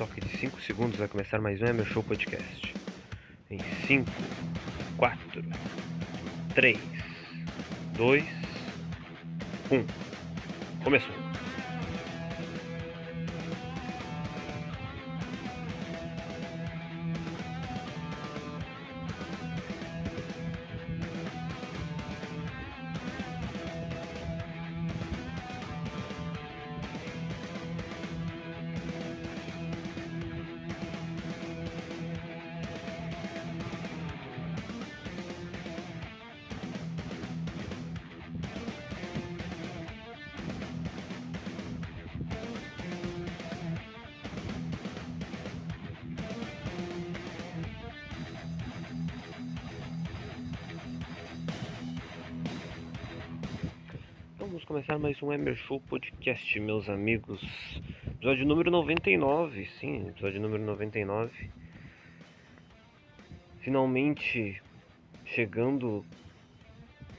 [0.00, 2.74] toque de 5 segundos vai começar mais um Emer Show Podcast.
[3.50, 4.10] Em 5,
[4.96, 5.44] 4,
[6.54, 6.78] 3,
[7.98, 8.24] 2,
[9.70, 10.82] 1.
[10.82, 11.29] Começou.
[54.70, 57.42] Começar mais um Emer Show Podcast, meus amigos.
[58.06, 61.50] Episódio número 99, sim, episódio número 99.
[63.62, 64.62] Finalmente
[65.24, 66.06] chegando,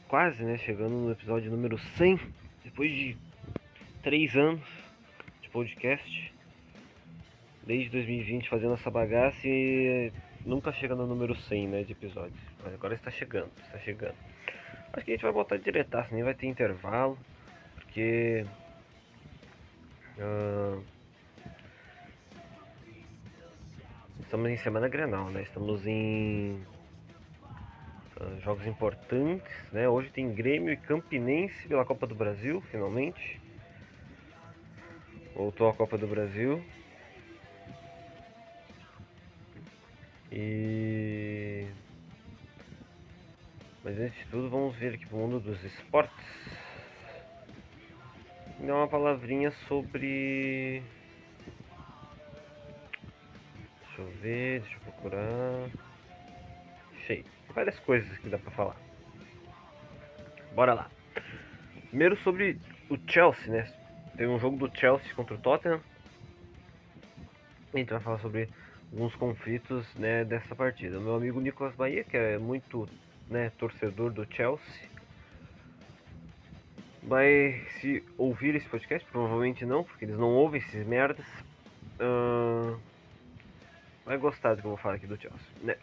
[0.08, 0.58] quase, né?
[0.60, 2.22] Chegando no episódio número 100,
[2.64, 3.18] depois de
[4.02, 4.70] 3 anos
[5.42, 6.34] de podcast.
[7.68, 10.10] Desde 2020 fazendo essa bagaça e
[10.46, 11.84] nunca chega no número 100, né?
[11.84, 12.40] De episódios.
[12.64, 14.16] Mas agora está chegando, está chegando.
[14.94, 17.18] Acho que a gente vai botar diretaço, nem vai ter intervalo,
[17.92, 18.46] porque.
[20.18, 20.82] Uh,
[24.22, 25.42] estamos em semana grenal, né?
[25.42, 26.64] Estamos em
[28.18, 29.90] uh, jogos importantes, né?
[29.90, 33.42] Hoje tem Grêmio e Campinense pela Copa do Brasil, finalmente.
[35.36, 36.64] Voltou a Copa do Brasil.
[40.32, 41.68] E
[43.84, 46.61] mas antes de tudo, vamos ver aqui pro mundo dos esportes.
[48.66, 50.84] Dar uma palavrinha sobre.
[53.82, 55.70] Deixa eu ver, deixa eu procurar.
[57.08, 57.26] Cheio.
[57.56, 58.76] Várias coisas que dá pra falar.
[60.54, 60.92] Bora lá.
[61.90, 63.68] Primeiro sobre o Chelsea, né?
[64.16, 65.82] Tem um jogo do Chelsea contra o Tottenham.
[67.74, 68.48] A gente vai falar sobre
[68.92, 71.00] alguns conflitos né, dessa partida.
[71.00, 72.88] Meu amigo Nicolas Bahia, que é muito
[73.30, 74.91] né, torcedor do Chelsea,
[77.04, 81.26] vai se ouvir esse podcast, provavelmente não, porque eles não ouvem esses merdas.
[82.00, 82.80] Uh,
[84.06, 85.76] vai gostar do que eu vou falar aqui do Chelsea, né?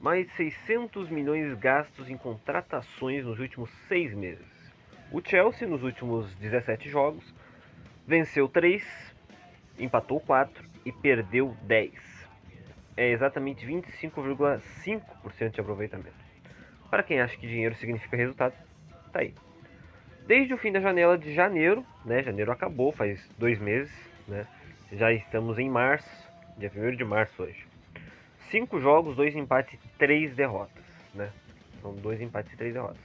[0.00, 4.46] Mais 600 milhões gastos em contratações nos últimos seis meses.
[5.12, 7.34] O Chelsea, nos últimos 17 jogos,
[8.06, 8.82] venceu 3,
[9.78, 11.92] empatou 4 e perdeu 10.
[12.96, 16.22] É exatamente 25,5% de aproveitamento.
[16.90, 18.54] Para quem acha que dinheiro significa resultado,
[19.12, 19.34] tá aí.
[20.32, 22.22] Desde o fim da janela de janeiro, né?
[22.22, 23.92] Janeiro acabou, faz dois meses,
[24.26, 24.46] né?
[24.90, 26.08] Já estamos em março,
[26.56, 27.66] dia 1 de março hoje.
[28.50, 30.82] Cinco jogos, dois empates e três derrotas,
[31.14, 31.30] né?
[31.82, 33.02] São dois empates e três derrotas.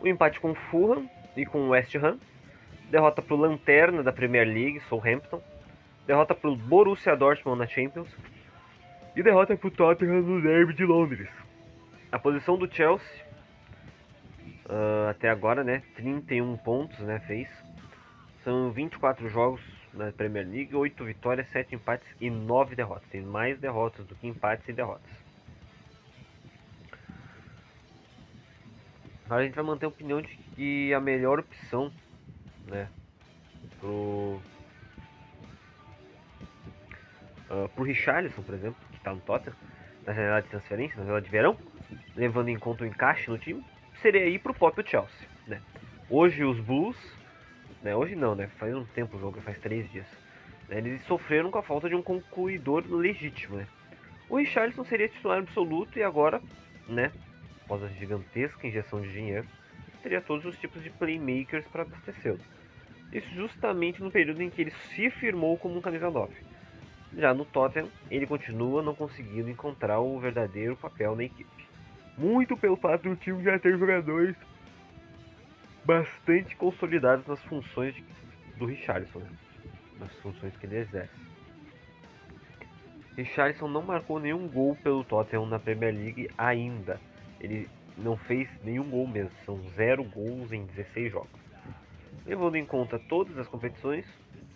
[0.00, 2.18] O empate com o Fulham e com o West Ham.
[2.90, 5.40] Derrota para o Lanterna da Premier League, Southampton.
[6.04, 8.08] Derrota para o Borussia Dortmund na Champions.
[9.14, 11.28] E derrota para o Tottenham no Derby de Londres.
[12.10, 13.29] A posição do Chelsea
[14.70, 15.82] uh, até agora, né?
[15.96, 17.18] 31 pontos, né?
[17.26, 17.48] Fez.
[18.44, 19.60] São 24 jogos
[19.92, 23.08] na Premier League, 8 vitórias, 7 empates e 9 derrotas.
[23.10, 25.10] Tem mais derrotas do que empates e derrotas.
[29.28, 31.92] A gente vai manter a opinião de que a melhor opção,
[32.66, 32.88] né,
[33.78, 34.40] pro
[37.48, 39.56] uh, pro Richarlison, por exemplo, que está no Tottenham,
[40.04, 41.56] na janela de transferência, na janela de verão,
[42.16, 43.64] levando em conta o encaixe no time,
[44.00, 45.60] seria ir pro próprio Chelsea, né?
[46.08, 46.96] Hoje os Blues,
[47.82, 50.06] né, hoje não, né, faz um tempo o jogo, faz três dias,
[50.68, 53.66] né, eles sofreram com a falta de um concluidor legítimo, né?
[54.28, 56.40] O Richarlison seria titular absoluto e agora,
[56.88, 57.12] né,
[57.64, 59.46] após a gigantesca injeção de dinheiro,
[60.02, 62.40] teria todos os tipos de playmakers para abastecê-lo.
[63.12, 66.32] Isso justamente no período em que ele se firmou como um camisa 9.
[67.16, 71.69] Já no Tottenham, ele continua não conseguindo encontrar o verdadeiro papel na equipe.
[72.16, 74.36] Muito pelo fato do time já ter jogadores
[75.84, 78.04] bastante consolidados nas funções de,
[78.56, 79.30] do Richarlison, né?
[79.98, 81.30] nas funções que ele exerce.
[83.16, 87.00] Richarlison não marcou nenhum gol pelo Tottenham na Premier League ainda.
[87.40, 87.68] Ele
[87.98, 91.40] não fez nenhum gol mesmo, são zero gols em 16 jogos.
[92.26, 94.06] Levando em conta todas as competições,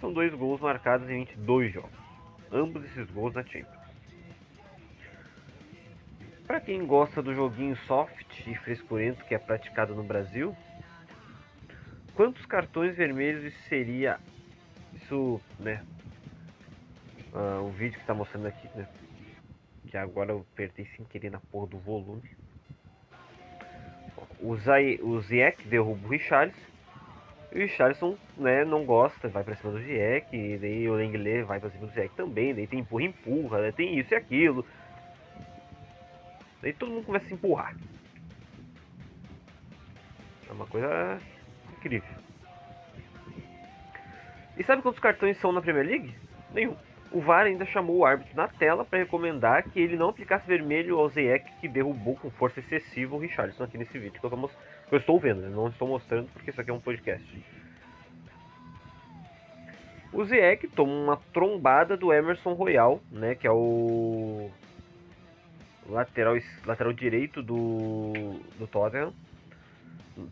[0.01, 1.99] são dois gols marcados em 22 jogos.
[2.53, 3.84] Ambos esses gols na Champions.
[6.47, 10.55] Para quem gosta do joguinho soft e frescurento que é praticado no Brasil,
[12.15, 14.19] quantos cartões vermelhos isso seria
[14.95, 15.83] isso, né?
[17.35, 18.87] uh, o vídeo que tá mostrando aqui, né?
[19.89, 22.23] Que agora eu apertei sem querer na porra do volume.
[24.41, 26.59] O, Zay, o Ziek derruba o Richarlison.
[27.53, 30.35] O Richarlison né, não gosta, vai pra cima do Ziek.
[30.35, 32.55] E daí o Lenglet vai pra cima do Ziek também.
[32.55, 34.65] Daí tem empurra, empurra, né, tem isso e aquilo.
[36.65, 37.77] Daí todo mundo começa a se empurrar.
[40.49, 41.21] É uma coisa
[41.77, 42.09] incrível.
[44.57, 46.15] E sabe quantos cartões são na Premier League?
[46.55, 46.75] Nenhum.
[47.13, 50.99] O VAR ainda chamou o árbitro na tela para recomendar que ele não aplicasse vermelho
[50.99, 54.49] ao Ziyech que derrubou com força excessiva o Richarlison aqui nesse vídeo que eu, tô,
[54.49, 55.51] que eu estou vendo, né?
[55.51, 57.45] não estou mostrando porque isso aqui é um podcast.
[60.15, 64.51] O Ziyech toma uma trombada do Emerson Royal, né, que é o
[65.89, 68.13] lateral, lateral direito do,
[68.59, 69.13] do Tottenham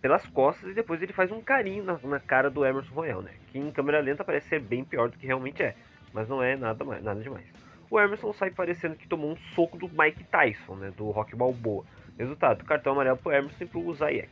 [0.00, 3.32] pelas costas e depois ele faz um carinho na, na, cara do Emerson Royal, né?
[3.50, 5.74] Que em câmera lenta parece ser bem pior do que realmente é,
[6.12, 7.44] mas não é nada, mais, nada demais.
[7.90, 10.92] O Emerson sai parecendo que tomou um soco do Mike Tyson, né?
[10.96, 11.84] Do Rock Balboa.
[12.18, 14.30] Resultado, cartão amarelo pro Emerson e pro Zayek.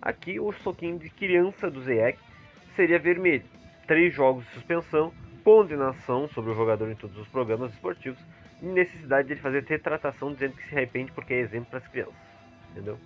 [0.00, 2.18] Aqui o soquinho de criança do Zayek
[2.76, 3.44] seria vermelho.
[3.86, 8.20] Três jogos de suspensão, condenação sobre o jogador em todos os programas esportivos
[8.62, 12.14] necessidade de ele fazer retratação dizendo que se arrepende porque é exemplo para as crianças.
[12.70, 12.98] Entendeu?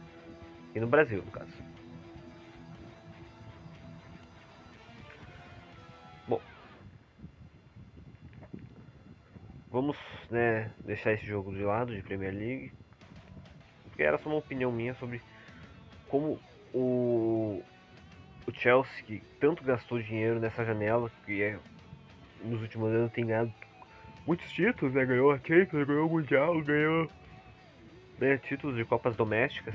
[0.71, 1.51] Aqui no Brasil, no caso.
[6.29, 6.41] Bom.
[9.71, 9.97] Vamos
[10.31, 12.73] né, deixar esse jogo de lado de Premier League.
[13.85, 15.23] Porque era só uma opinião minha sobre
[16.09, 16.39] como
[16.75, 17.63] o,
[18.47, 21.59] o Chelsea, que tanto gastou dinheiro nessa janela, que é,
[22.45, 23.53] nos últimos anos tem ganhado
[24.27, 25.05] muitos títulos, né?
[25.05, 27.09] Ganhou a Champions, ganhou o Mundial, ganhou
[28.19, 29.75] né, títulos de Copas Domésticas.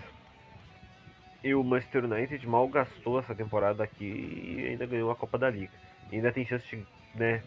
[1.44, 5.50] E o Manchester United mal gastou essa temporada aqui e ainda ganhou a Copa da
[5.50, 5.74] Liga.
[6.12, 7.42] E ainda tem chance de né,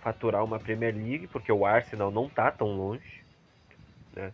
[0.00, 3.24] faturar uma Premier League, porque o Arsenal não está tão longe.
[4.14, 4.32] Né?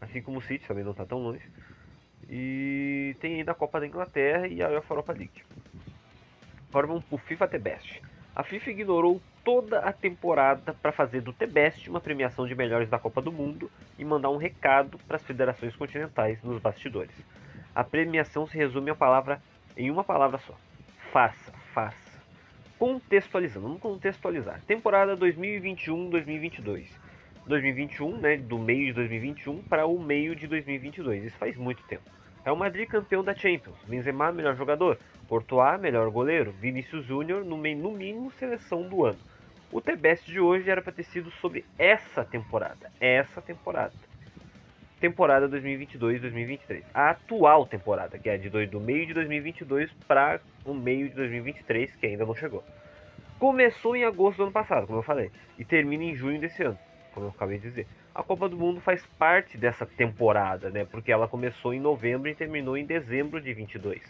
[0.00, 1.44] Assim como o City também não está tão longe.
[2.30, 5.42] E tem ainda a Copa da Inglaterra e a UEFA Europa League.
[6.70, 8.02] Vamos pro FIFA The Best.
[8.36, 12.90] A FIFA ignorou toda a temporada para fazer do The Best uma premiação de melhores
[12.90, 17.14] da Copa do Mundo e mandar um recado para as federações continentais nos bastidores.
[17.74, 19.40] A premiação se resume a palavra
[19.74, 20.54] em uma palavra só:
[21.10, 22.20] faça, faça.
[22.78, 24.60] Contextualizando, vamos contextualizar.
[24.66, 26.88] Temporada 2021-2022.
[27.46, 31.24] 2021, né, do meio de 2021 para o meio de 2022.
[31.24, 32.04] Isso faz muito tempo.
[32.44, 33.78] É o Madrid campeão da Champions.
[33.88, 34.98] Benzema, melhor jogador.
[35.28, 36.52] Courtois, melhor goleiro.
[36.52, 39.18] Vinícius Júnior, no, no mínimo, seleção do ano.
[39.72, 42.90] O T-Best de hoje era para ter sido sobre essa temporada.
[43.00, 43.92] Essa temporada
[45.00, 46.82] temporada 2022-2023.
[46.92, 51.94] A atual temporada, que é de do meio de 2022 para o meio de 2023,
[51.96, 52.64] que ainda não chegou.
[53.38, 56.78] Começou em agosto do ano passado, como eu falei, e termina em junho desse ano,
[57.12, 57.86] como eu acabei de dizer.
[58.14, 60.86] A Copa do Mundo faz parte dessa temporada, né?
[60.86, 64.00] Porque ela começou em novembro e terminou em dezembro de 22.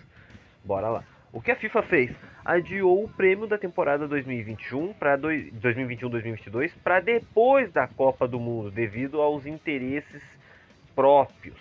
[0.66, 1.04] Bora lá.
[1.32, 2.10] O que a FIFA fez?
[2.44, 9.22] Adiou o prêmio da temporada 2021 para 2021-2022 para depois da Copa do Mundo, devido
[9.22, 10.22] aos interesses
[10.92, 11.56] próprios.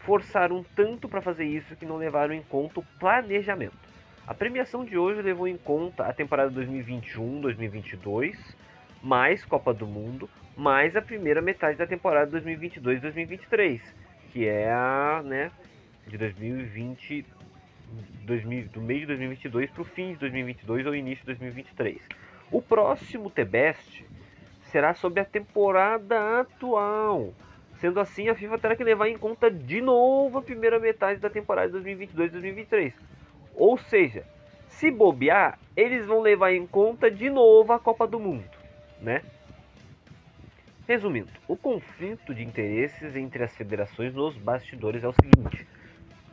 [0.00, 3.78] Forçaram tanto para fazer isso que não levaram em conta o planejamento.
[4.26, 8.36] A premiação de hoje levou em conta a temporada 2021-2022,
[9.02, 13.80] mais Copa do Mundo, mais a primeira metade da temporada 2022-2023,
[14.30, 15.50] que é a, né,
[16.06, 17.24] de 2020
[18.24, 22.00] 2000, do meio de 2022 para o fim de 2022 ou início de 2023.
[22.50, 24.04] O próximo T-Best
[24.64, 27.32] será sobre a temporada atual,
[27.82, 31.28] Sendo assim, a FIFA terá que levar em conta de novo a primeira metade da
[31.28, 32.92] temporada 2022-2023.
[33.56, 34.24] Ou seja,
[34.68, 38.48] se bobear, eles vão levar em conta de novo a Copa do Mundo,
[39.00, 39.20] né?
[40.86, 45.66] Resumindo, o conflito de interesses entre as federações nos bastidores é o seguinte.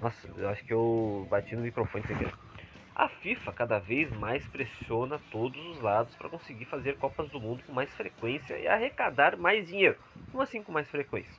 [0.02, 2.34] Nossa, eu acho que eu bati no microfone sem querer.
[2.96, 7.64] A FIFA cada vez mais pressiona todos os lados para conseguir fazer Copas do Mundo
[7.66, 9.98] com mais frequência e arrecadar mais dinheiro.
[10.32, 11.34] Como assim com mais frequência?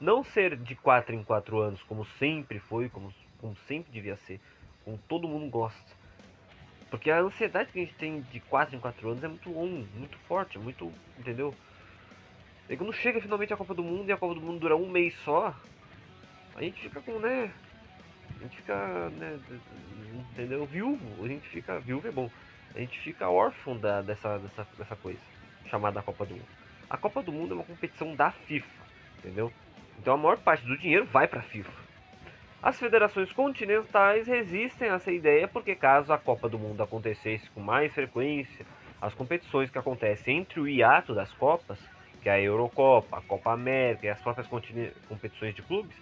[0.00, 4.40] Não ser de 4 em 4 anos, como sempre foi, como, como sempre devia ser,
[4.84, 5.92] como todo mundo gosta.
[6.90, 9.86] Porque a ansiedade que a gente tem de 4 em 4 anos é muito longa,
[9.94, 10.92] muito forte, muito.
[11.18, 11.54] Entendeu?
[12.68, 14.88] E quando chega finalmente a Copa do Mundo e a Copa do Mundo dura um
[14.88, 15.54] mês só,
[16.54, 17.50] a gente fica com, né?
[18.42, 19.38] A gente fica, né,
[20.32, 20.66] entendeu?
[20.66, 22.28] Viúvo, a gente fica, viúvo é bom.
[22.74, 25.20] A gente fica órfão da, dessa, dessa, dessa coisa,
[25.70, 26.48] chamada Copa do Mundo.
[26.90, 28.82] A Copa do Mundo é uma competição da FIFA,
[29.18, 29.52] entendeu?
[29.96, 31.70] Então a maior parte do dinheiro vai para a FIFA.
[32.60, 37.60] As federações continentais resistem a essa ideia porque caso a Copa do Mundo acontecesse com
[37.60, 38.66] mais frequência,
[39.00, 41.78] as competições que acontecem entre o hiato das Copas,
[42.20, 45.96] que é a Eurocopa, a Copa América e as próprias competições de clubes,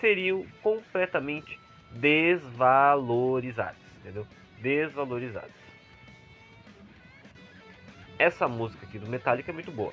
[0.00, 1.58] seriam completamente
[1.94, 4.26] desvalorizadas, entendeu?
[4.60, 5.50] Desvalorizadas.
[8.18, 9.92] Essa música aqui do Metallica é muito boa.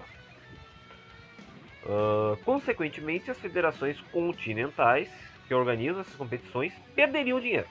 [1.83, 5.09] Uh, consequentemente, as federações continentais
[5.47, 7.67] que organizam essas competições perderiam dinheiro.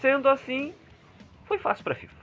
[0.00, 0.72] Sendo assim,
[1.44, 2.14] foi fácil para a FIFA.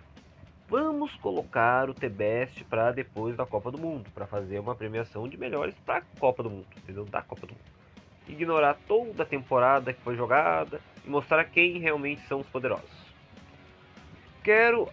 [0.67, 5.37] Vamos colocar o T-Best para depois da Copa do Mundo, para fazer uma premiação de
[5.37, 7.05] melhores para a Copa do Mundo, entendeu?
[7.05, 7.74] Da Copa do Mundo.
[8.27, 13.05] Ignorar toda a temporada que foi jogada e mostrar quem realmente são os poderosos.
[14.43, 14.89] Quero,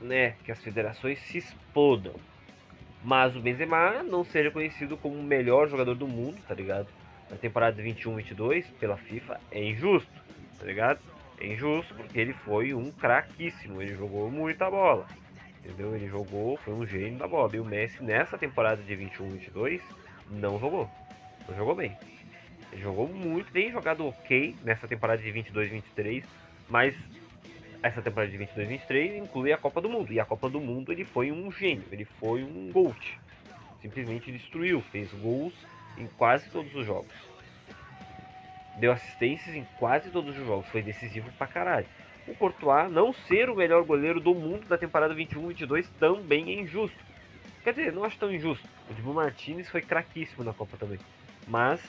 [0.00, 2.14] né, que as federações se explodam,
[3.02, 6.88] mas o Benzema não seja conhecido como o melhor jogador do mundo, tá ligado?
[7.30, 10.12] Na temporada 21-22 pela FIFA é injusto,
[10.58, 11.00] tá ligado?
[11.40, 15.06] É injusto porque ele foi um craquíssimo, ele jogou muita bola.
[15.58, 15.94] Entendeu?
[15.94, 17.54] Ele jogou, foi um gênio da bola.
[17.54, 19.80] E o Messi nessa temporada de 21-22
[20.30, 20.90] não jogou.
[21.48, 21.96] Não jogou bem.
[22.76, 26.24] Jogou muito, tem jogado ok nessa temporada de 22-23,
[26.68, 26.94] mas
[27.82, 30.12] essa temporada de 22-23 inclui a Copa do Mundo.
[30.12, 33.18] E a Copa do Mundo ele foi um gênio, ele foi um GOAT.
[33.80, 35.54] Simplesmente destruiu, fez gols
[35.96, 37.14] em quase todos os jogos
[38.78, 41.86] deu assistências em quase todos os jogos, foi decisivo pra caralho.
[42.26, 46.98] O Courtois não ser o melhor goleiro do mundo da temporada 21-22 também é injusto.
[47.64, 48.66] Quer dizer, não acho tão injusto.
[48.88, 50.98] O Dibu Martinez foi craquíssimo na Copa também.
[51.46, 51.80] Mas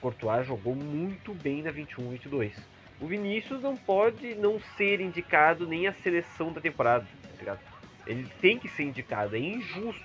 [0.00, 2.52] Courtois jogou muito bem na 21-22.
[3.00, 7.06] O Vinícius não pode não ser indicado nem a seleção da temporada,
[7.44, 7.58] tá
[8.06, 10.04] Ele tem que ser indicado, é injusto.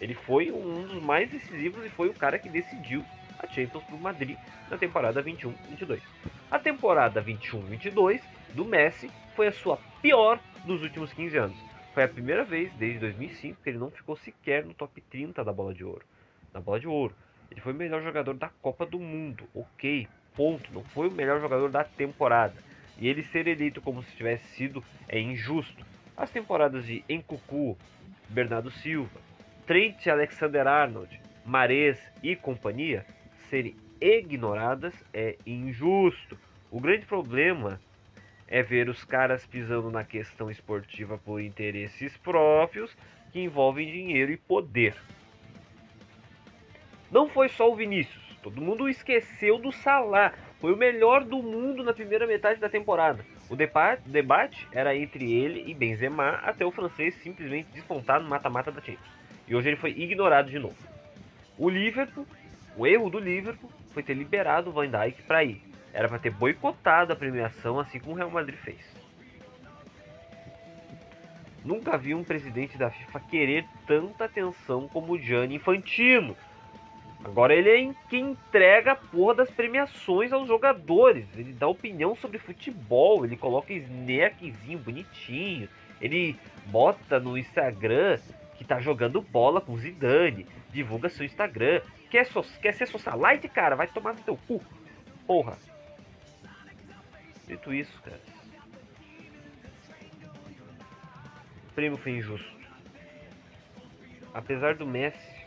[0.00, 3.04] Ele foi um dos mais decisivos e foi o cara que decidiu
[3.38, 4.36] a Champions para o Madrid
[4.70, 6.00] na temporada 21-22.
[6.50, 8.20] A temporada 21-22
[8.54, 11.58] do Messi foi a sua pior dos últimos 15 anos.
[11.94, 15.52] Foi a primeira vez desde 2005 que ele não ficou sequer no top 30 da
[15.52, 16.04] Bola de Ouro.
[16.52, 17.14] Na Bola de Ouro,
[17.50, 20.72] ele foi o melhor jogador da Copa do Mundo, ok, ponto.
[20.72, 22.54] Não foi o melhor jogador da temporada.
[22.98, 25.84] E ele ser eleito como se tivesse sido é injusto.
[26.16, 27.76] As temporadas de Encucu,
[28.28, 29.20] Bernardo Silva,
[29.66, 33.06] Trent Alexander-Arnold, Mares e companhia
[33.48, 36.38] serem ignoradas é injusto.
[36.70, 37.80] O grande problema
[38.46, 42.94] é ver os caras pisando na questão esportiva por interesses próprios
[43.32, 44.94] que envolvem dinheiro e poder.
[47.10, 50.32] Não foi só o Vinícius, todo mundo esqueceu do Salah.
[50.60, 53.24] Foi o melhor do mundo na primeira metade da temporada.
[53.48, 58.80] O debate era entre ele e Benzema até o francês simplesmente despontar no mata-mata da
[58.80, 59.18] Champions.
[59.46, 60.76] E hoje ele foi ignorado de novo.
[61.56, 62.26] O Liverpool
[62.78, 65.60] o erro do Liverpool foi ter liberado o Van Dijk para ir.
[65.92, 68.78] Era para ter boicotado a premiação, assim como o Real Madrid fez.
[71.64, 76.36] Nunca vi um presidente da FIFA querer tanta atenção como o Gianni Infantino.
[77.24, 81.26] Agora ele é quem entrega a porra das premiações aos jogadores.
[81.36, 85.68] Ele dá opinião sobre futebol, ele coloca snackzinho bonitinho.
[86.00, 88.18] Ele bota no Instagram
[88.56, 90.46] que tá jogando bola com Zidane.
[90.70, 91.80] Divulga seu Instagram.
[92.08, 93.74] Quer, so, quer ser socialite, cara?
[93.74, 94.62] Vai tomar no teu cu.
[95.26, 95.58] Porra.
[97.46, 98.20] Dito isso, cara.
[101.68, 102.58] O prêmio foi injusto.
[104.32, 105.37] Apesar do Messi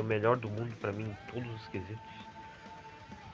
[0.00, 2.10] o melhor do mundo para mim em todos os quesitos,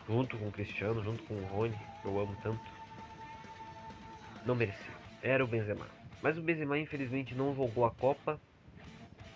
[0.08, 2.64] junto com o Cristiano, junto com o Rony, que eu amo tanto,
[4.44, 4.94] não merecia.
[5.22, 5.86] Era o Benzema.
[6.22, 8.38] Mas o Benzema infelizmente não jogou a Copa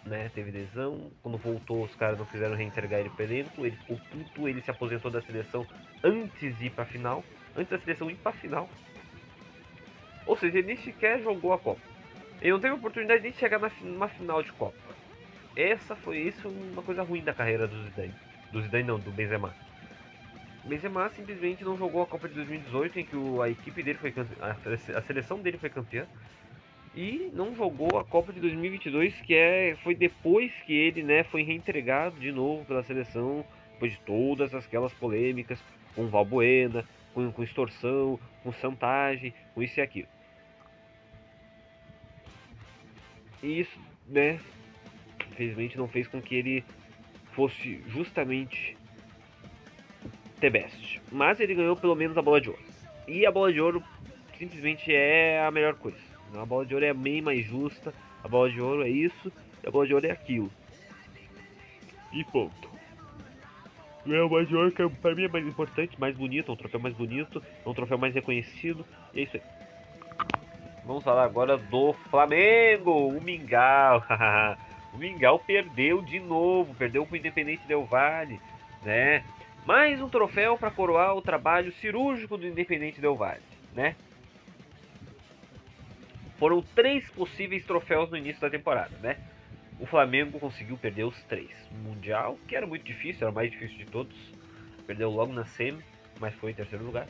[0.09, 0.31] né?
[0.35, 1.11] Teve lesão.
[1.23, 3.65] Quando voltou, os caras não quiseram reintegrar ele pro elenco.
[3.65, 5.67] Ele ficou puto, ele se aposentou da seleção
[6.03, 7.23] antes de ir pra final.
[7.57, 8.69] Antes da seleção ir pra final.
[10.27, 11.81] Ou seja, ele nem sequer jogou a Copa.
[12.41, 14.77] Ele não teve oportunidade de chegar numa final de Copa.
[15.59, 18.15] Essa foi isso uma coisa ruim da carreira do Zidane.
[18.53, 19.53] Do Zidane não, do Benzema.
[20.65, 24.15] Benzema simplesmente não jogou a Copa de 2018 em que a equipe dele foi
[24.95, 26.07] a seleção dele foi campeã
[26.95, 31.43] e não jogou a Copa de 2022, que é, foi depois que ele né, foi
[31.43, 35.61] reentregado de novo pela seleção, depois de todas aquelas polêmicas
[35.93, 40.09] com Valbuena, com, com extorsão, com chantagem, com isso e aquilo.
[43.43, 44.39] E isso, né,
[45.39, 46.65] infelizmente não fez com que ele
[47.33, 48.77] fosse justamente
[50.41, 51.01] the best.
[51.13, 52.63] Mas ele ganhou pelo menos a bola de ouro.
[53.07, 53.83] E a bola de ouro
[54.37, 55.99] simplesmente é a melhor coisa.
[56.35, 57.95] A bola de ouro é bem mais justa.
[58.25, 59.33] A bola de ouro é isso.
[59.65, 60.51] A bola de ouro é aquilo.
[62.13, 62.69] E ponto.
[64.07, 66.81] É bola de ouro que pra mim é mais importante, mais bonito, é um troféu
[66.81, 68.85] mais bonito, é um troféu mais reconhecido.
[69.15, 69.43] E é isso aí.
[70.85, 74.03] Vamos falar agora do Flamengo, o Mingau.
[74.93, 78.41] o Mingau perdeu de novo, perdeu para o Independente Del Valle,
[78.83, 79.25] né?
[79.65, 83.43] Mais um troféu para coroar o trabalho cirúrgico do Independente Del Valle,
[83.75, 83.95] né?
[86.39, 89.19] Foram três possíveis troféus no início da temporada, né?
[89.81, 91.51] O Flamengo conseguiu perder os três.
[91.71, 94.17] O Mundial, que era muito difícil, era o mais difícil de todos.
[94.87, 95.83] Perdeu logo na semi,
[96.19, 97.07] mas foi em terceiro lugar.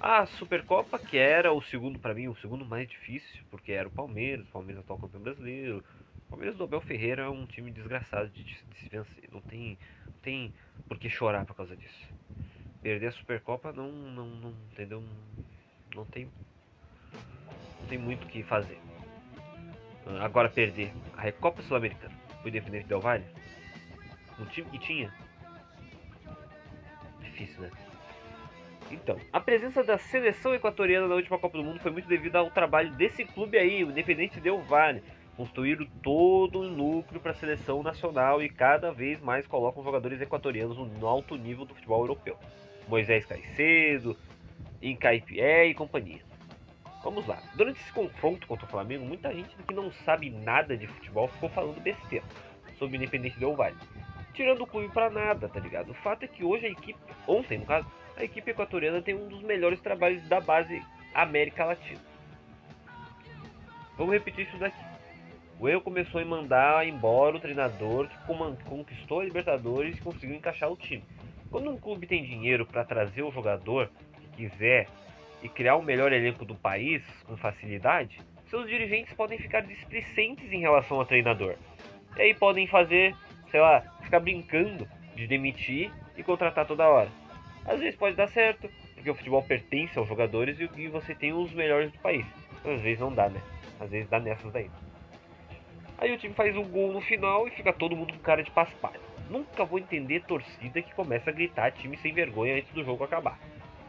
[0.00, 3.90] A Supercopa, que era o segundo para mim, o segundo mais difícil, porque era o
[3.90, 5.84] Palmeiras, o Palmeiras atual campeão brasileiro.
[6.32, 9.28] Palmeiras do Abel Ferreira é um time desgraçado de, de se vencer.
[9.30, 10.54] Não tem, não tem
[10.88, 12.08] por que chorar por causa disso.
[12.82, 15.04] Perder a Supercopa não, não, não entendeu?
[15.94, 16.28] Não, tem,
[17.80, 18.80] não tem muito o que fazer.
[20.22, 23.24] Agora perder a Recopa Sul-Americana o Independente Del Valle,
[24.40, 25.12] um time que tinha,
[27.20, 27.70] difícil, né?
[28.90, 32.50] Então, a presença da seleção equatoriana na última Copa do Mundo foi muito devido ao
[32.50, 35.02] trabalho desse clube aí, o Independente Del Valle.
[35.36, 40.76] Construíram todo um núcleo para a seleção nacional e cada vez mais colocam jogadores equatorianos
[40.76, 42.36] no alto nível do futebol europeu.
[42.86, 44.16] Moisés Caicedo,
[44.82, 46.20] Incaipié e companhia.
[47.02, 47.42] Vamos lá.
[47.54, 51.48] Durante esse confronto contra o Flamengo, muita gente que não sabe nada de futebol ficou
[51.48, 52.24] falando besteira
[52.78, 53.76] sobre o Independente Del Valle.
[54.34, 55.90] Tirando o clube para nada, tá ligado?
[55.90, 57.86] O fato é que hoje a equipe, ontem no caso,
[58.16, 60.82] a equipe equatoriana tem um dos melhores trabalhos da base
[61.14, 62.00] América Latina.
[63.96, 64.91] Vamos repetir isso daqui.
[65.62, 70.68] O erro começou em mandar embora o treinador que conquistou a Libertadores e conseguiu encaixar
[70.68, 71.04] o time.
[71.52, 73.88] Quando um clube tem dinheiro para trazer o jogador
[74.20, 74.88] que quiser
[75.40, 78.18] e criar o melhor elenco do país com facilidade,
[78.50, 81.54] seus dirigentes podem ficar displicentes em relação ao treinador.
[82.16, 83.14] E aí podem fazer,
[83.48, 87.08] sei lá, ficar brincando de demitir e contratar toda hora.
[87.64, 91.52] Às vezes pode dar certo, porque o futebol pertence aos jogadores e você tem os
[91.52, 92.26] melhores do país.
[92.64, 93.40] Às vezes não dá, né?
[93.78, 94.68] Às vezes dá nessas daí.
[96.02, 98.50] Aí o time faz um gol no final e fica todo mundo com cara de
[98.50, 98.98] paspalho.
[99.30, 103.38] Nunca vou entender torcida que começa a gritar time sem vergonha antes do jogo acabar.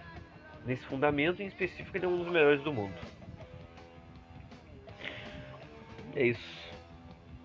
[0.65, 2.95] Nesse fundamento em específico, ele é um dos melhores do mundo.
[6.15, 6.63] É isso.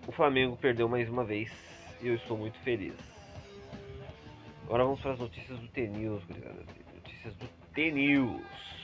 [0.06, 1.50] O Flamengo perdeu mais uma vez
[2.00, 2.94] e eu estou muito feliz.
[4.64, 6.22] Agora vamos para as notícias do T-News,
[6.94, 8.77] Notícias do T-News.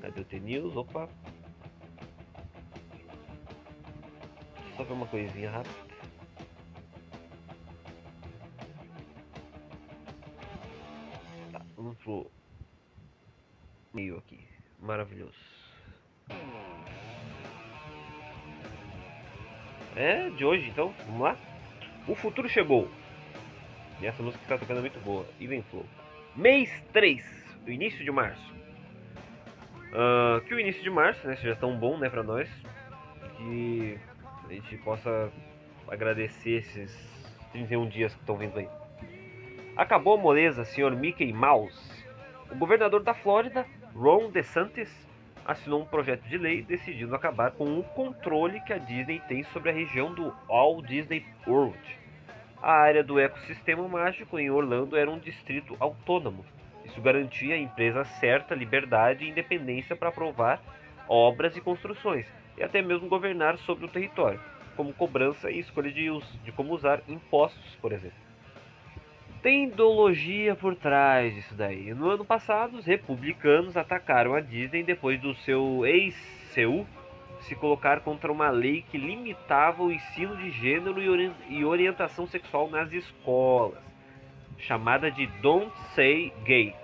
[0.00, 0.76] Cadê o T-News?
[0.76, 1.08] Opa!
[4.76, 5.74] Só ver uma coisinha rápida.
[11.76, 12.30] Vamos pro
[13.94, 14.46] meio aqui.
[14.78, 15.34] Maravilhoso.
[19.96, 21.55] É de hoje então, vamos lá?
[22.08, 22.88] O futuro chegou.
[24.00, 25.26] E essa música está tocando é muito boa.
[25.40, 25.86] Even Flow.
[26.34, 27.24] Mês 3,
[27.66, 28.54] o início de março.
[29.86, 32.48] Uh, que o início de março né, seja tão bom né, para nós.
[33.36, 33.98] Que
[34.48, 35.32] a gente possa
[35.88, 36.92] agradecer esses
[37.52, 38.68] 31 dias que estão vindo aí.
[39.76, 40.94] Acabou a moleza, Sr.
[40.96, 42.04] Mickey Mouse.
[42.50, 44.90] O governador da Flórida, Ron DeSantis,
[45.46, 49.70] assinou um projeto de lei decidindo acabar com o controle que a Disney tem sobre
[49.70, 51.78] a região do Walt Disney World.
[52.60, 56.44] A área do ecossistema mágico em Orlando era um distrito autônomo.
[56.84, 60.60] Isso garantia à empresa certa liberdade e independência para aprovar
[61.08, 62.26] obras e construções,
[62.58, 64.40] e até mesmo governar sobre o território,
[64.76, 66.08] como cobrança e escolha de,
[66.44, 68.25] de como usar impostos, por exemplo
[69.42, 71.94] tem ideologia por trás disso daí.
[71.94, 76.86] No ano passado, os republicanos atacaram a Disney depois do seu ex-seu
[77.40, 81.00] se colocar contra uma lei que limitava o ensino de gênero
[81.48, 83.82] e orientação sexual nas escolas,
[84.58, 86.74] chamada de Don't Say Gay,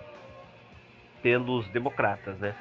[1.22, 2.54] pelos democratas, né?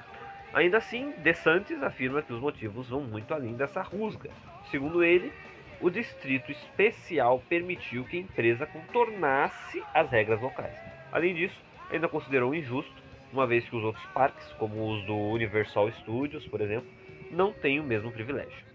[0.53, 4.29] Ainda assim, DeSantis afirma que os motivos vão muito além dessa rusga.
[4.69, 5.31] Segundo ele,
[5.81, 10.75] o Distrito Especial permitiu que a empresa contornasse as regras locais.
[11.11, 11.57] Além disso,
[11.89, 12.93] ainda considerou injusto,
[13.33, 16.87] uma vez que os outros parques, como os do Universal Studios, por exemplo,
[17.31, 18.71] não têm o mesmo privilégio.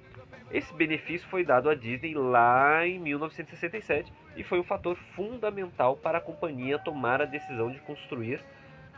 [0.50, 6.18] Esse benefício foi dado à Disney lá em 1967 e foi um fator fundamental para
[6.18, 8.40] a companhia tomar a decisão de construir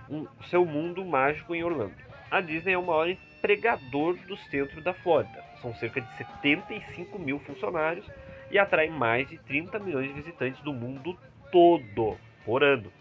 [0.09, 1.95] um, seu mundo mágico em Orlando.
[2.31, 5.48] A Disney é o maior empregador do centro da Flórida.
[5.61, 8.07] São cerca de 75 mil funcionários
[8.51, 11.19] e atrai mais de 30 milhões de visitantes do mundo
[11.51, 12.93] todo por ano.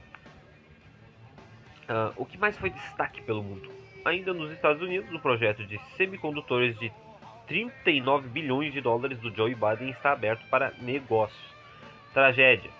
[1.89, 3.71] Uh, o que mais foi destaque pelo mundo?
[4.03, 6.91] Ainda nos Estados Unidos, o projeto de semicondutores de
[7.47, 11.55] 39 bilhões de dólares do Joe Biden está aberto para negócios.
[12.13, 12.71] Tragédia.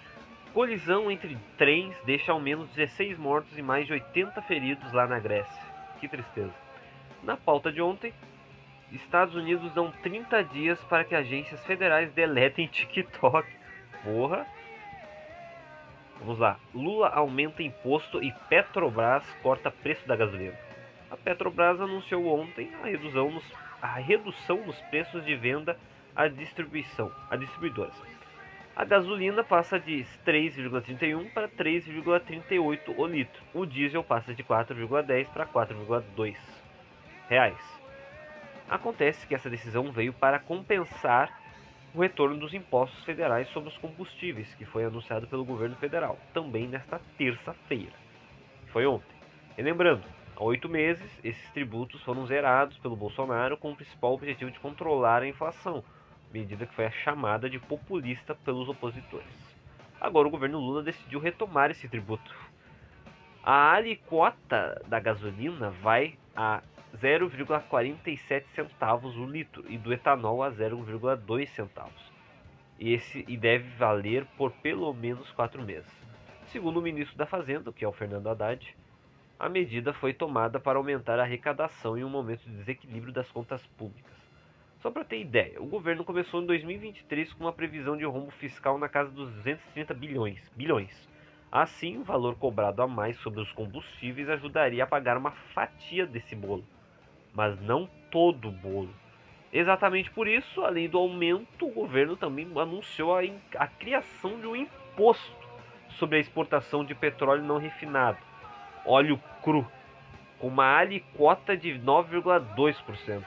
[0.53, 5.19] Colisão entre trens deixa ao menos 16 mortos e mais de 80 feridos lá na
[5.19, 5.61] Grécia.
[5.99, 6.53] Que tristeza.
[7.23, 8.13] Na pauta de ontem,
[8.91, 13.47] Estados Unidos dão 30 dias para que agências federais deletem TikTok.
[14.04, 14.45] Porra.
[16.19, 16.58] Vamos lá.
[16.73, 20.56] Lula aumenta imposto e Petrobras corta preço da gasolina.
[21.12, 25.78] A Petrobras anunciou ontem a redução nos, a redução nos preços de venda
[26.15, 27.95] à distribuição, a distribuidoras.
[28.76, 33.41] A gasolina passa de 3,31 para 3,38 o litro.
[33.54, 36.36] O diesel passa de 4,10 para 4,2
[37.28, 37.87] reais.
[38.69, 41.41] Acontece que essa decisão veio para compensar
[41.93, 46.67] o retorno dos impostos federais sobre os combustíveis, que foi anunciado pelo governo federal, também
[46.67, 47.93] nesta terça-feira.
[48.67, 49.15] Foi ontem.
[49.58, 50.03] E lembrando,
[50.36, 55.23] há oito meses, esses tributos foram zerados pelo Bolsonaro com o principal objetivo de controlar
[55.23, 55.84] a inflação,
[56.32, 59.58] medida que foi chamada de populista pelos opositores.
[59.99, 62.36] Agora o governo Lula decidiu retomar esse tributo.
[63.41, 66.62] A alíquota da gasolina vai a
[67.01, 72.12] 0,47 centavos o litro e do etanol a 0,2 centavos.
[72.79, 75.91] Esse e deve valer por pelo menos quatro meses.
[76.47, 78.75] Segundo o ministro da Fazenda, que é o Fernando Haddad,
[79.39, 83.65] a medida foi tomada para aumentar a arrecadação em um momento de desequilíbrio das contas
[83.77, 84.15] públicas.
[84.79, 88.77] Só para ter ideia, o governo começou em 2023 com uma previsão de rombo fiscal
[88.77, 91.07] na casa dos 230 bilhões, bilhões
[91.51, 96.36] Assim, o valor cobrado a mais sobre os combustíveis ajudaria a pagar uma fatia desse
[96.36, 96.65] bolo,
[97.38, 98.89] mas não todo o bolo.
[99.54, 103.21] Exatamente por isso, além do aumento, o governo também anunciou a,
[103.58, 105.47] a criação de um imposto
[105.91, 108.17] sobre a exportação de petróleo não refinado,
[108.84, 109.65] óleo cru,
[110.39, 113.23] com uma alíquota de 9,2%.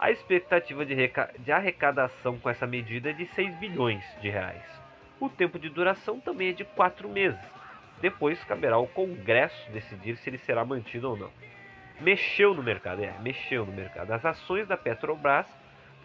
[0.00, 0.96] A expectativa de,
[1.38, 4.64] de arrecadação com essa medida é de 6 bilhões de reais.
[5.20, 7.38] O tempo de duração também é de quatro meses.
[8.00, 11.30] Depois caberá ao Congresso decidir se ele será mantido ou não.
[12.00, 14.10] Mexeu no mercado, é, mexeu no mercado.
[14.12, 15.46] As ações da Petrobras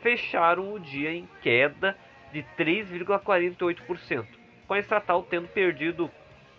[0.02, 1.98] fecharam o dia em queda
[2.32, 4.26] de 3,48%,
[4.68, 6.12] com a estatal tendo perdido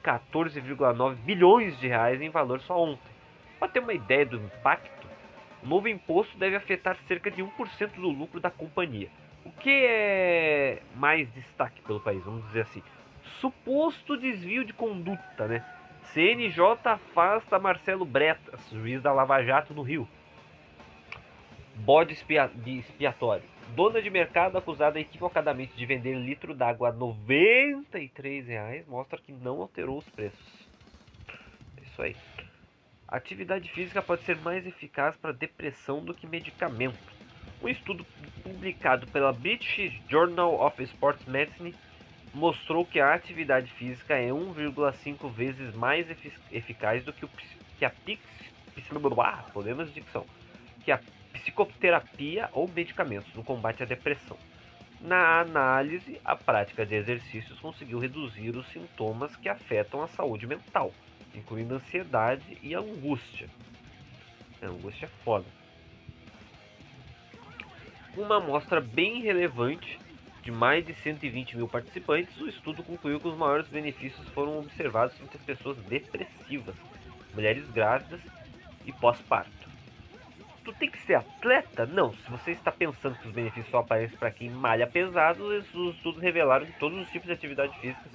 [0.02, 3.12] 14,9 bilhões de reais em valor só ontem.
[3.58, 5.06] Para ter uma ideia do impacto,
[5.62, 9.08] o novo imposto deve afetar cerca de 1% do lucro da companhia.
[9.44, 12.82] O que é mais destaque pelo país, vamos dizer assim?
[13.40, 15.64] Suposto desvio de conduta, né?
[16.12, 20.08] CNJ afasta Marcelo Bretas, juiz da Lava Jato no Rio.
[21.74, 23.44] Bode expiatório.
[23.74, 29.60] Dona de mercado acusada equivocadamente de vender litro d'água a R$ 93,00 mostra que não
[29.60, 30.68] alterou os preços.
[31.76, 32.16] É isso aí.
[33.06, 36.98] atividade física pode ser mais eficaz para depressão do que medicamento.
[37.62, 38.06] Um estudo
[38.42, 41.74] publicado pela British Journal of Sports Medicine
[42.38, 46.06] mostrou que a atividade física é 1,5 vezes mais
[46.50, 47.30] eficaz do que, o,
[47.78, 48.22] que a pix,
[49.92, 50.24] dicção,
[50.84, 51.00] que a
[51.32, 54.38] psicoterapia ou medicamentos no combate à depressão.
[55.00, 60.92] Na análise, a prática de exercícios conseguiu reduzir os sintomas que afetam a saúde mental,
[61.34, 63.48] incluindo ansiedade e angústia.
[64.62, 65.46] A angústia é foda
[68.16, 69.98] uma amostra bem relevante
[70.48, 75.14] de mais de 120 mil participantes, o estudo concluiu que os maiores benefícios foram observados
[75.20, 76.74] entre as pessoas depressivas,
[77.34, 78.18] mulheres grávidas
[78.86, 79.68] e pós-parto.
[80.64, 81.84] Tu tem que ser atleta?
[81.84, 82.14] Não.
[82.14, 86.22] Se você está pensando que os benefícios só aparecem para quem malha pesado, os estudos
[86.22, 88.08] revelaram que todos os tipos de atividade física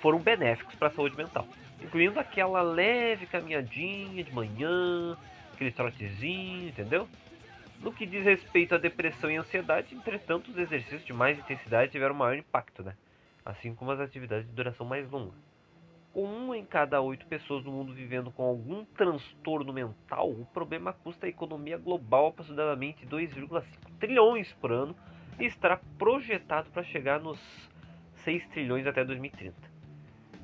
[0.00, 1.44] foram benéficos para a saúde mental,
[1.82, 5.18] incluindo aquela leve caminhadinha de manhã,
[5.52, 7.08] aquele trotezinho, entendeu?
[7.84, 12.14] No que diz respeito à depressão e ansiedade, entretanto, os exercícios de mais intensidade tiveram
[12.14, 12.96] maior impacto, né?
[13.44, 15.34] assim como as atividades de duração mais longa.
[16.10, 20.94] Com um em cada oito pessoas no mundo vivendo com algum transtorno mental, o problema
[20.94, 23.62] custa à economia global aproximadamente 2,5
[24.00, 24.96] trilhões por ano
[25.38, 27.38] e estará projetado para chegar nos
[28.24, 29.54] 6 trilhões até 2030.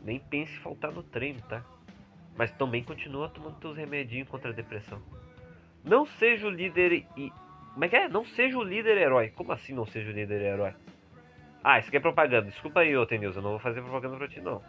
[0.04, 1.64] Nem pense em faltar no treino, tá?
[2.36, 5.00] Mas também continua tomando seus remedinhos contra a depressão.
[5.84, 7.06] Não seja o líder
[7.72, 8.08] Como é que é?
[8.08, 9.30] Não seja o líder herói.
[9.30, 10.74] Como assim não seja o líder herói?
[11.62, 12.50] Ah, isso aqui é propaganda.
[12.50, 14.62] Desculpa aí, ô Tenils, eu não vou fazer propaganda pra ti, não.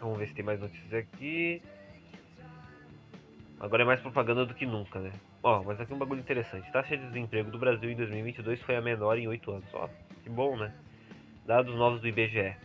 [0.00, 1.62] Vamos ver se tem mais notícias aqui.
[3.60, 5.10] Agora é mais propaganda do que nunca, né?
[5.42, 6.70] Ó, mas aqui um bagulho interessante.
[6.70, 9.74] Taxa de desemprego do Brasil em 2022 foi a menor em 8 anos.
[9.74, 9.88] Ó,
[10.22, 10.72] que bom, né?
[11.44, 12.56] Dados novos do IBGE.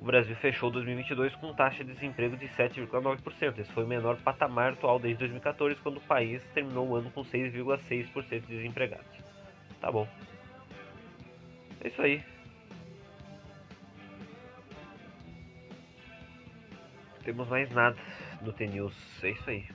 [0.00, 3.58] O Brasil fechou 2022 com taxa de desemprego de 7,9%.
[3.58, 7.22] Esse foi o menor patamar atual desde 2014, quando o país terminou o ano com
[7.22, 9.06] 6,6% de desempregados.
[9.78, 10.08] Tá bom.
[11.82, 12.24] É isso aí.
[17.22, 17.98] Temos mais nada
[18.40, 19.22] no T-News.
[19.22, 19.68] É isso aí.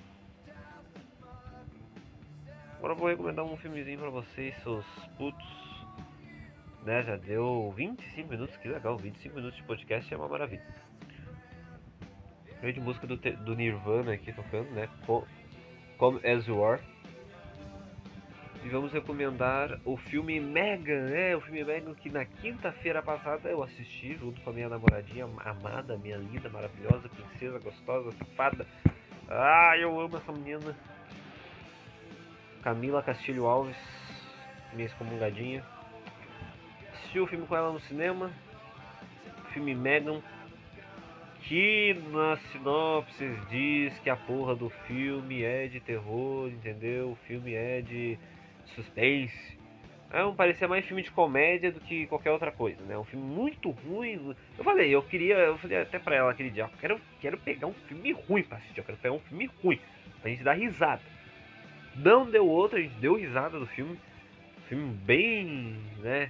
[2.78, 4.86] Agora eu vou recomendar um filmezinho pra vocês, seus
[5.18, 5.65] putos.
[6.86, 10.64] Né, já deu 25 minutos, que legal, 25 minutos de podcast é uma maravilha.
[12.62, 14.88] Grande música do, do Nirvana aqui tocando, né?
[15.98, 16.84] Come As You Are.
[18.64, 21.36] E vamos recomendar o filme Megan, né?
[21.36, 25.98] O filme Megan que na quinta-feira passada eu assisti junto com a minha namoradinha amada,
[25.98, 28.66] minha linda, maravilhosa, princesa, gostosa, safada.
[29.28, 30.78] Ah, eu amo essa menina.
[32.62, 33.78] Camila Castilho Alves,
[34.72, 35.64] minha excomungadinha.
[37.16, 38.30] Assisti o filme com ela no cinema.
[39.54, 40.22] Filme Megan.
[41.44, 47.12] Que na sinopse diz que a porra do filme é de terror, entendeu?
[47.12, 48.18] O filme é de
[48.76, 49.58] suspense.
[50.12, 52.98] É um parecia mais filme de comédia do que qualquer outra coisa, né?
[52.98, 54.36] Um filme muito ruim.
[54.58, 57.68] Eu falei, eu queria, eu falei até pra ela aquele dia, eu quero, quero pegar
[57.68, 59.80] um filme ruim pra assistir, eu quero pegar um filme ruim
[60.22, 61.02] pra gente dar risada.
[61.96, 63.98] Não deu outra, a gente deu risada do filme.
[64.68, 66.30] Filme bem, né?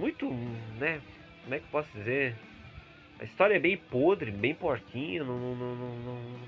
[0.00, 0.30] Muito,
[0.78, 0.98] né?
[1.42, 2.34] Como é que eu posso dizer?
[3.18, 6.40] A história é bem podre, bem porquinha, não, não, não, não,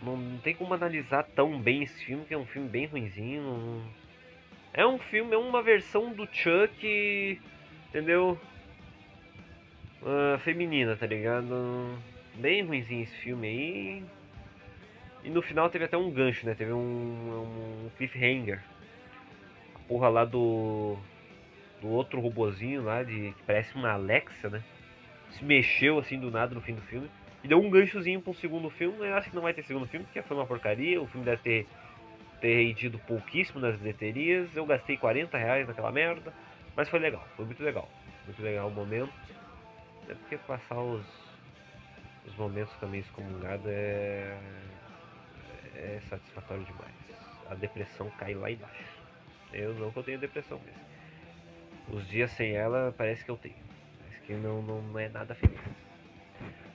[0.00, 3.82] não, tem como analisar tão bem esse filme, que é um filme bem ruinzinho.
[4.72, 7.40] É um filme, é uma versão do Chuck,
[7.88, 8.38] entendeu?
[10.00, 11.98] Uh, feminina, tá ligado?
[12.36, 14.04] Bem ruimzinho esse filme aí.
[15.24, 16.54] E no final teve até um gancho, né?
[16.54, 18.62] Teve um, um cliffhanger.
[19.74, 20.96] A porra lá do.
[21.80, 24.62] Do outro robozinho lá, de, que parece uma Alexa, né?
[25.30, 27.10] Se mexeu assim do nada no fim do filme.
[27.42, 29.06] E deu um ganchozinho para segundo filme.
[29.06, 31.00] Eu acho que não vai ter segundo filme, porque foi uma porcaria.
[31.00, 31.66] O filme deve ter,
[32.40, 34.54] ter rendido pouquíssimo nas bilheterias.
[34.54, 36.32] Eu gastei 40 reais naquela merda.
[36.76, 37.88] Mas foi legal, foi muito legal.
[38.26, 39.12] Muito legal o momento.
[40.08, 41.06] É porque passar os,
[42.26, 44.36] os momentos também excomungado é
[45.80, 46.94] é satisfatório demais.
[47.48, 48.84] A depressão cai lá embaixo.
[49.52, 50.89] Eu não que eu tenho depressão mas
[51.92, 53.56] os dias sem ela parece que eu tenho.
[53.98, 55.60] Parece que não, não é nada feliz.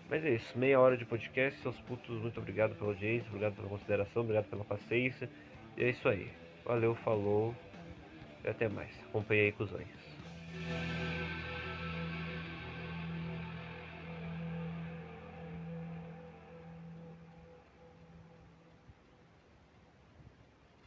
[0.09, 3.67] Mas é isso, meia hora de podcast, seus putos, muito obrigado pela audiência, obrigado pela
[3.67, 5.29] consideração, obrigado pela paciência.
[5.75, 6.31] E é isso aí.
[6.63, 7.55] Valeu, falou
[8.43, 8.91] e até mais.
[9.09, 11.04] Acompanhe aí os anjos.